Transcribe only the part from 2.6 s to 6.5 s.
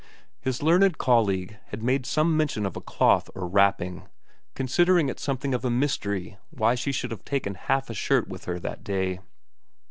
of a cloth or wrapping, considering it something of a mystery